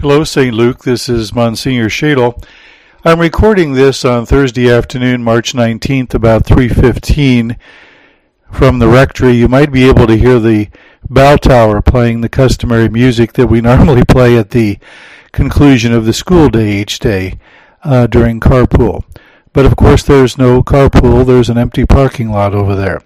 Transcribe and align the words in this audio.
Hello, 0.00 0.22
St. 0.22 0.54
Luke. 0.54 0.84
This 0.84 1.08
is 1.08 1.34
Monsignor 1.34 1.88
Schaedel. 1.88 2.40
I'm 3.04 3.18
recording 3.18 3.72
this 3.72 4.04
on 4.04 4.26
Thursday 4.26 4.70
afternoon, 4.70 5.24
March 5.24 5.54
19th, 5.54 6.14
about 6.14 6.46
3:15 6.46 7.56
from 8.52 8.78
the 8.78 8.86
rectory. 8.86 9.32
You 9.32 9.48
might 9.48 9.72
be 9.72 9.88
able 9.88 10.06
to 10.06 10.16
hear 10.16 10.38
the 10.38 10.68
bell 11.10 11.36
tower 11.36 11.82
playing 11.82 12.20
the 12.20 12.28
customary 12.28 12.88
music 12.88 13.32
that 13.32 13.48
we 13.48 13.60
normally 13.70 14.04
play 14.04 14.38
at 14.38 14.50
the 14.50 14.78
conclusion 15.32 15.92
of 15.92 16.04
the 16.04 16.12
school 16.12 16.48
day 16.48 16.80
each 16.80 17.00
day 17.00 17.36
uh, 17.82 18.06
during 18.06 18.38
carpool. 18.38 19.02
But 19.52 19.66
of 19.66 19.74
course, 19.74 20.04
there's 20.04 20.38
no 20.38 20.62
carpool. 20.62 21.26
There's 21.26 21.50
an 21.50 21.58
empty 21.58 21.84
parking 21.84 22.30
lot 22.30 22.54
over 22.54 22.76
there. 22.76 23.02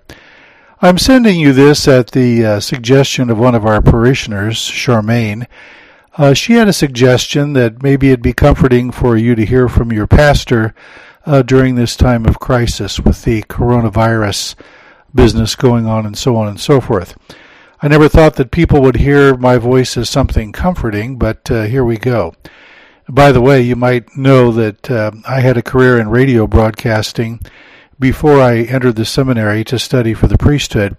I'm 0.83 0.99
sending 0.99 1.41
you 1.41 1.55
this 1.55 1.89
at 1.89 2.11
the 2.11 2.45
uh, 2.45 2.61
suggestion 2.61 3.31
of 3.31 3.39
one 3.39 3.55
of 3.55 3.65
our 3.65 3.81
parishioners, 3.81 4.59
Charmaine 4.59 5.47
uh, 6.17 6.35
she 6.35 6.55
had 6.55 6.69
a 6.69 6.73
suggestion 6.73 7.55
that 7.55 7.83
maybe 7.83 8.09
it'd 8.09 8.23
be 8.23 8.33
comforting 8.33 8.91
for 8.91 9.17
you 9.17 9.35
to 9.35 9.47
hear 9.47 9.69
from 9.69 9.93
your 9.93 10.07
pastor 10.07 10.75
uh, 11.25 11.43
during 11.43 11.75
this 11.75 11.97
time 11.97 12.27
of 12.27 12.39
crisis 12.39 13.01
with 13.01 13.23
the 13.25 13.43
coronavirus 13.45 14.55
business 15.15 15.55
going 15.55 15.87
on 15.87 16.05
and 16.05 16.17
so 16.19 16.37
on 16.37 16.49
and 16.49 16.61
so 16.61 16.81
forth. 16.81 17.17
I 17.81 17.89
never 17.89 18.09
thought 18.09 18.37
that 18.37 18.51
people 18.51 18.81
would 18.83 18.97
hear 18.97 19.37
my 19.37 19.57
voice 19.57 19.97
as 19.97 20.09
something 20.09 20.53
comforting, 20.53 21.17
but 21.17 21.51
uh, 21.51 21.65
here 21.65 21.85
we 21.85 21.97
go. 21.97 22.35
By 23.09 23.33
the 23.33 23.41
way, 23.41 23.61
you 23.63 23.75
might 23.75 24.17
know 24.17 24.53
that 24.53 24.91
uh, 24.91 25.11
I 25.27 25.41
had 25.41 25.57
a 25.57 25.63
career 25.63 25.99
in 25.99 26.09
radio 26.09 26.47
broadcasting 26.47 27.41
before 27.99 28.41
I 28.41 28.59
entered 28.59 28.97
the 28.97 29.05
seminary 29.05 29.65
to 29.65 29.79
study 29.79 30.15
for 30.15 30.29
the 30.29 30.39
priesthood. 30.39 30.97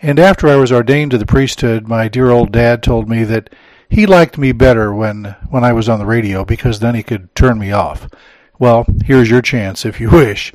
And 0.00 0.18
after 0.18 0.48
I 0.48 0.56
was 0.56 0.72
ordained 0.72 1.10
to 1.10 1.18
the 1.18 1.26
priesthood, 1.26 1.88
my 1.88 2.08
dear 2.08 2.30
old 2.30 2.52
dad 2.52 2.82
told 2.82 3.08
me 3.08 3.24
that 3.24 3.50
he 3.88 4.06
liked 4.06 4.38
me 4.38 4.52
better 4.52 4.92
when, 4.92 5.36
when 5.48 5.64
I 5.64 5.72
was 5.72 5.88
on 5.88 5.98
the 5.98 6.06
radio 6.06 6.44
because 6.44 6.80
then 6.80 6.94
he 6.94 7.02
could 7.02 7.34
turn 7.34 7.58
me 7.58 7.72
off. 7.72 8.08
Well, 8.58 8.86
here's 9.04 9.30
your 9.30 9.42
chance 9.42 9.84
if 9.84 10.00
you 10.00 10.10
wish. 10.12 10.52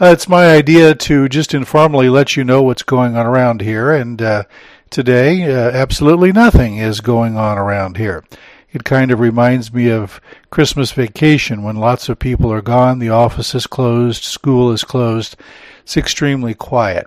Uh, 0.00 0.06
it's 0.06 0.28
my 0.28 0.46
idea 0.46 0.94
to 0.94 1.28
just 1.28 1.54
informally 1.54 2.08
let 2.08 2.36
you 2.36 2.44
know 2.44 2.62
what's 2.62 2.82
going 2.82 3.16
on 3.16 3.26
around 3.26 3.60
here, 3.60 3.92
and 3.92 4.20
uh, 4.20 4.44
today, 4.90 5.44
uh, 5.44 5.70
absolutely 5.70 6.32
nothing 6.32 6.78
is 6.78 7.00
going 7.00 7.36
on 7.36 7.58
around 7.58 7.96
here. 7.96 8.24
It 8.72 8.84
kind 8.84 9.10
of 9.10 9.20
reminds 9.20 9.72
me 9.72 9.90
of 9.90 10.20
Christmas 10.50 10.92
vacation 10.92 11.62
when 11.62 11.76
lots 11.76 12.08
of 12.08 12.18
people 12.18 12.50
are 12.50 12.62
gone, 12.62 12.98
the 12.98 13.10
office 13.10 13.54
is 13.54 13.66
closed, 13.66 14.24
school 14.24 14.72
is 14.72 14.82
closed. 14.82 15.36
It's 15.82 15.96
extremely 15.96 16.54
quiet. 16.54 17.06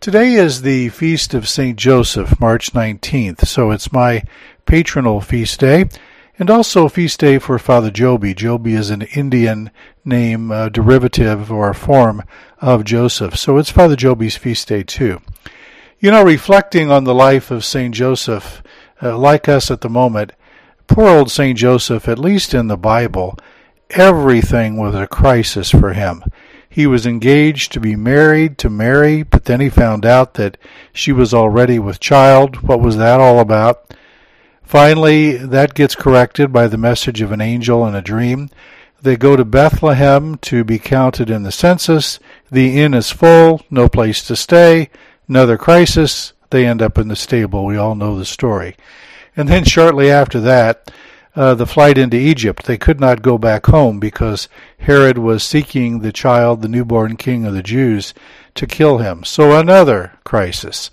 Today 0.00 0.34
is 0.34 0.62
the 0.62 0.90
feast 0.90 1.32
of 1.32 1.48
St. 1.48 1.78
Joseph, 1.78 2.38
March 2.40 2.72
19th, 2.72 3.46
so 3.46 3.70
it's 3.70 3.92
my 3.92 4.22
patronal 4.66 5.22
feast 5.22 5.60
day, 5.60 5.86
and 6.38 6.50
also 6.50 6.88
feast 6.88 7.20
day 7.20 7.38
for 7.38 7.58
Father 7.58 7.90
Joby. 7.90 8.34
Joby 8.34 8.74
is 8.74 8.90
an 8.90 9.02
Indian 9.14 9.70
name, 10.04 10.50
uh, 10.50 10.68
derivative 10.68 11.52
or 11.52 11.72
form 11.74 12.22
of 12.60 12.84
Joseph, 12.84 13.36
so 13.36 13.58
it's 13.58 13.70
Father 13.70 13.96
Joby's 13.96 14.36
feast 14.36 14.68
day 14.68 14.82
too. 14.82 15.20
You 16.00 16.10
know, 16.10 16.24
reflecting 16.24 16.90
on 16.90 17.04
the 17.04 17.14
life 17.14 17.50
of 17.50 17.64
St. 17.64 17.94
Joseph, 17.94 18.62
uh, 19.00 19.16
like 19.16 19.48
us 19.48 19.70
at 19.70 19.82
the 19.82 19.88
moment, 19.88 20.32
poor 20.86 21.08
old 21.08 21.30
St. 21.30 21.56
Joseph, 21.56 22.08
at 22.08 22.18
least 22.18 22.54
in 22.54 22.66
the 22.66 22.76
Bible, 22.76 23.38
everything 23.90 24.76
was 24.76 24.94
a 24.94 25.06
crisis 25.06 25.70
for 25.70 25.92
him. 25.92 26.24
He 26.68 26.86
was 26.86 27.04
engaged 27.04 27.70
to 27.72 27.80
be 27.80 27.96
married 27.96 28.56
to 28.58 28.70
Mary, 28.70 29.22
but 29.22 29.44
then 29.44 29.60
he 29.60 29.68
found 29.68 30.06
out 30.06 30.34
that 30.34 30.56
she 30.92 31.12
was 31.12 31.34
already 31.34 31.78
with 31.78 32.00
child. 32.00 32.62
What 32.62 32.80
was 32.80 32.96
that 32.96 33.20
all 33.20 33.40
about? 33.40 33.94
Finally, 34.64 35.36
that 35.36 35.74
gets 35.74 35.94
corrected 35.94 36.52
by 36.52 36.66
the 36.66 36.78
message 36.78 37.20
of 37.20 37.32
an 37.32 37.40
angel 37.40 37.86
in 37.86 37.94
a 37.94 38.02
dream. 38.02 38.48
They 39.02 39.16
go 39.16 39.36
to 39.36 39.44
Bethlehem 39.44 40.38
to 40.38 40.64
be 40.64 40.78
counted 40.78 41.28
in 41.28 41.42
the 41.42 41.52
census. 41.52 42.20
The 42.50 42.80
inn 42.80 42.94
is 42.94 43.10
full, 43.10 43.62
no 43.68 43.88
place 43.88 44.24
to 44.26 44.36
stay, 44.36 44.90
another 45.28 45.58
crisis. 45.58 46.32
They 46.50 46.66
end 46.66 46.80
up 46.80 46.98
in 46.98 47.08
the 47.08 47.16
stable. 47.16 47.64
We 47.64 47.76
all 47.76 47.94
know 47.94 48.16
the 48.16 48.24
story. 48.24 48.76
And 49.36 49.48
then 49.48 49.64
shortly 49.64 50.10
after 50.10 50.38
that, 50.40 50.90
uh, 51.34 51.54
the 51.54 51.66
flight 51.66 51.96
into 51.96 52.16
Egypt. 52.16 52.64
They 52.64 52.76
could 52.76 53.00
not 53.00 53.22
go 53.22 53.38
back 53.38 53.66
home 53.66 53.98
because 53.98 54.48
Herod 54.78 55.18
was 55.18 55.42
seeking 55.42 56.00
the 56.00 56.12
child, 56.12 56.62
the 56.62 56.68
newborn 56.68 57.16
king 57.16 57.46
of 57.46 57.54
the 57.54 57.62
Jews, 57.62 58.12
to 58.54 58.66
kill 58.66 58.98
him. 58.98 59.24
So 59.24 59.58
another 59.58 60.12
crisis. 60.24 60.90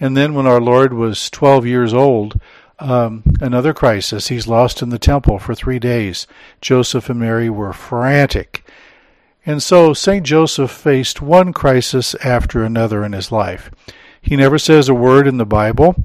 And 0.00 0.16
then 0.16 0.34
when 0.34 0.46
our 0.46 0.60
Lord 0.60 0.92
was 0.92 1.30
12 1.30 1.66
years 1.66 1.94
old, 1.94 2.40
um, 2.78 3.22
another 3.40 3.72
crisis. 3.72 4.28
He's 4.28 4.46
lost 4.46 4.82
in 4.82 4.90
the 4.90 4.98
temple 4.98 5.38
for 5.38 5.54
three 5.54 5.78
days. 5.78 6.26
Joseph 6.60 7.08
and 7.08 7.20
Mary 7.20 7.48
were 7.48 7.72
frantic. 7.72 8.66
And 9.46 9.62
so 9.62 9.92
St. 9.92 10.24
Joseph 10.24 10.70
faced 10.70 11.20
one 11.20 11.52
crisis 11.52 12.14
after 12.24 12.64
another 12.64 13.04
in 13.04 13.12
his 13.12 13.30
life. 13.30 13.70
He 14.20 14.36
never 14.36 14.58
says 14.58 14.88
a 14.88 14.94
word 14.94 15.26
in 15.26 15.36
the 15.36 15.44
Bible, 15.44 15.96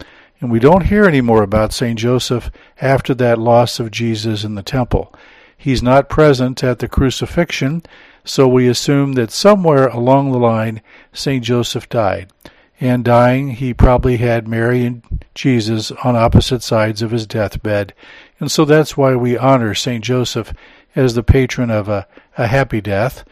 and 0.42 0.52
we 0.52 0.60
don't 0.60 0.88
hear 0.88 1.06
any 1.06 1.22
more 1.22 1.42
about 1.42 1.72
St. 1.72 1.98
Joseph 1.98 2.52
after 2.82 3.14
that 3.16 3.40
loss 3.40 3.80
of 3.80 3.92
Jesus 3.92 4.44
in 4.44 4.56
the 4.56 4.64
temple. 4.64 5.14
He's 5.58 5.82
not 5.82 6.10
present 6.10 6.64
at 6.64 6.80
the 6.80 6.88
crucifixion, 6.88 7.84
so 8.26 8.48
we 8.48 8.68
assume 8.68 9.14
that 9.14 9.32
somewhere 9.32 9.88
along 9.88 10.32
the 10.32 10.38
line 10.38 10.82
St. 11.14 11.44
Joseph 11.44 11.88
died 11.90 12.32
and 12.80 13.04
dying, 13.04 13.52
he 13.52 13.74
probably 13.74 14.18
had 14.18 14.48
Mary 14.48 14.86
and 14.86 15.19
Jesus 15.36 15.92
on 15.92 16.16
opposite 16.16 16.64
sides 16.64 17.02
of 17.02 17.12
his 17.12 17.28
deathbed. 17.28 17.94
And 18.40 18.52
so 18.52 18.66
that's 18.66 18.98
why 18.98 19.16
we 19.16 19.38
honor 19.38 19.74
St. 19.74 20.04
Joseph 20.04 20.54
as 20.96 21.14
the 21.14 21.24
patron 21.24 21.70
of 21.70 21.88
a, 21.88 22.08
a 22.38 22.48
happy 22.48 22.82
death 22.82 23.24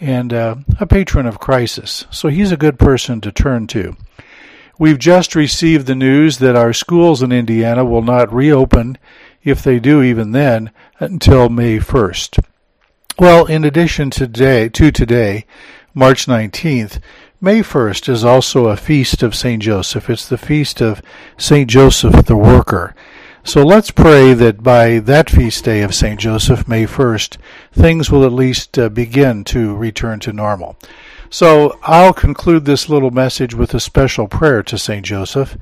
and 0.00 0.32
uh, 0.32 0.56
a 0.78 0.86
patron 0.86 1.26
of 1.26 1.38
crisis. 1.38 2.06
So 2.10 2.28
he's 2.28 2.52
a 2.52 2.56
good 2.56 2.78
person 2.78 3.20
to 3.22 3.32
turn 3.32 3.66
to. 3.68 3.96
We've 4.78 4.98
just 4.98 5.34
received 5.34 5.86
the 5.86 5.94
news 5.94 6.38
that 6.38 6.56
our 6.56 6.74
schools 6.74 7.22
in 7.22 7.32
Indiana 7.32 7.84
will 7.84 8.02
not 8.02 8.32
reopen, 8.32 8.98
if 9.42 9.62
they 9.62 9.78
do 9.78 10.02
even 10.02 10.32
then, 10.32 10.70
until 11.00 11.48
May 11.48 11.78
1st. 11.78 12.44
Well, 13.18 13.46
in 13.46 13.64
addition 13.64 14.10
to 14.10 14.26
today, 14.26 14.68
to 14.68 14.90
today, 14.92 15.46
March 15.98 16.26
19th, 16.26 17.00
May 17.40 17.60
1st 17.60 18.10
is 18.10 18.22
also 18.22 18.66
a 18.66 18.76
feast 18.76 19.22
of 19.22 19.34
St. 19.34 19.62
Joseph. 19.62 20.10
It's 20.10 20.28
the 20.28 20.36
feast 20.36 20.82
of 20.82 21.00
St. 21.38 21.70
Joseph 21.70 22.26
the 22.26 22.36
Worker. 22.36 22.94
So 23.42 23.62
let's 23.62 23.90
pray 23.90 24.34
that 24.34 24.62
by 24.62 24.98
that 24.98 25.30
feast 25.30 25.64
day 25.64 25.80
of 25.80 25.94
St. 25.94 26.20
Joseph, 26.20 26.68
May 26.68 26.84
1st, 26.84 27.38
things 27.72 28.10
will 28.10 28.26
at 28.26 28.32
least 28.34 28.78
uh, 28.78 28.90
begin 28.90 29.42
to 29.44 29.74
return 29.74 30.20
to 30.20 30.34
normal. 30.34 30.76
So 31.30 31.78
I'll 31.82 32.12
conclude 32.12 32.66
this 32.66 32.90
little 32.90 33.10
message 33.10 33.54
with 33.54 33.72
a 33.72 33.80
special 33.80 34.28
prayer 34.28 34.62
to 34.64 34.76
St. 34.76 35.02
Joseph 35.02 35.56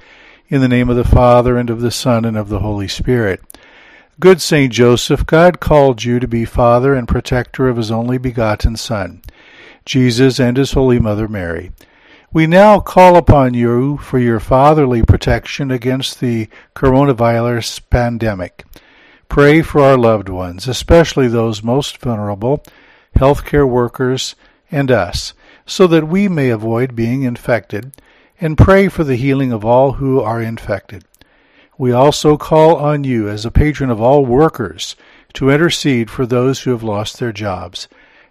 in 0.48 0.60
the 0.60 0.68
name 0.68 0.90
of 0.90 0.96
the 0.96 1.04
Father 1.04 1.56
and 1.56 1.70
of 1.70 1.80
the 1.80 1.92
Son 1.92 2.24
and 2.24 2.36
of 2.36 2.48
the 2.48 2.58
Holy 2.58 2.88
Spirit. 2.88 3.40
Good 4.18 4.42
St. 4.42 4.72
Joseph, 4.72 5.26
God 5.26 5.60
called 5.60 6.02
you 6.02 6.18
to 6.18 6.26
be 6.26 6.44
Father 6.44 6.92
and 6.92 7.06
protector 7.06 7.68
of 7.68 7.76
his 7.76 7.92
only 7.92 8.18
begotten 8.18 8.76
Son. 8.76 9.22
Jesus, 9.84 10.40
and 10.40 10.56
His 10.56 10.72
Holy 10.72 10.98
Mother 10.98 11.28
Mary. 11.28 11.72
We 12.32 12.46
now 12.46 12.80
call 12.80 13.16
upon 13.16 13.54
you 13.54 13.98
for 13.98 14.18
your 14.18 14.40
fatherly 14.40 15.02
protection 15.02 15.70
against 15.70 16.20
the 16.20 16.48
coronavirus 16.74 17.82
pandemic. 17.90 18.64
Pray 19.28 19.62
for 19.62 19.82
our 19.82 19.98
loved 19.98 20.28
ones, 20.28 20.66
especially 20.66 21.28
those 21.28 21.62
most 21.62 21.98
vulnerable, 21.98 22.64
healthcare 23.16 23.68
workers, 23.68 24.34
and 24.70 24.90
us, 24.90 25.34
so 25.66 25.86
that 25.86 26.08
we 26.08 26.28
may 26.28 26.50
avoid 26.50 26.96
being 26.96 27.22
infected, 27.22 27.92
and 28.40 28.58
pray 28.58 28.88
for 28.88 29.04
the 29.04 29.16
healing 29.16 29.52
of 29.52 29.64
all 29.64 29.92
who 29.92 30.20
are 30.20 30.42
infected. 30.42 31.04
We 31.76 31.92
also 31.92 32.36
call 32.36 32.76
on 32.76 33.04
you 33.04 33.28
as 33.28 33.44
a 33.44 33.50
patron 33.50 33.90
of 33.90 34.00
all 34.00 34.24
workers 34.24 34.96
to 35.34 35.50
intercede 35.50 36.10
for 36.10 36.24
those 36.24 36.62
who 36.62 36.70
have 36.70 36.82
lost 36.82 37.18
their 37.18 37.32
jobs 37.32 37.86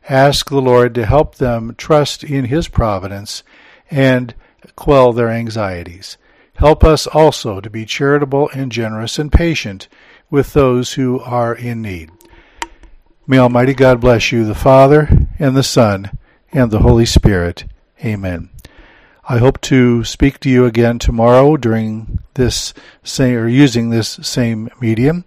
ask 0.10 0.50
the 0.50 0.62
Lord 0.62 0.94
to 0.96 1.06
help 1.06 1.36
them 1.36 1.76
trust 1.78 2.24
in 2.24 2.46
His 2.46 2.68
providence 2.68 3.44
and 3.90 4.34
quell 4.76 5.14
their 5.14 5.30
anxieties. 5.30 6.18
Help 6.56 6.84
us 6.84 7.08
also 7.08 7.60
to 7.60 7.70
be 7.70 7.86
charitable 7.86 8.50
and 8.54 8.72
generous 8.72 9.18
and 9.18 9.32
patient 9.32 9.88
with 10.30 10.54
those 10.54 10.94
who 10.94 11.20
are 11.20 11.56
in 11.56 11.82
need. 11.82 12.12
May 13.26 13.38
Almighty 13.38 13.74
God 13.74 14.02
bless 14.02 14.32
you, 14.32 14.46
the 14.46 14.56
Father, 14.56 15.10
and 15.40 15.56
the 15.56 15.64
Son, 15.64 16.18
and 16.52 16.72
the 16.72 16.80
Holy 16.80 17.06
Spirit. 17.06 17.66
Amen. 18.04 18.50
I 19.28 19.38
hope 19.38 19.62
to 19.62 20.04
speak 20.04 20.40
to 20.42 20.50
you 20.50 20.66
again 20.66 21.00
tomorrow 21.00 21.56
during 21.56 22.20
this 22.34 22.74
same, 23.04 23.38
or 23.38 23.48
using 23.48 23.90
this 23.90 24.20
same 24.22 24.70
medium. 24.82 25.24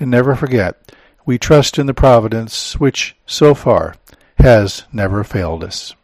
And 0.00 0.10
never 0.10 0.34
forget, 0.34 0.94
we 1.26 1.38
trust 1.38 1.78
in 1.78 1.86
the 1.86 1.92
providence 1.92 2.80
which, 2.80 3.14
so 3.26 3.54
far, 3.54 3.96
has 4.38 4.84
never 4.92 5.24
failed 5.24 5.64
us. 5.64 5.94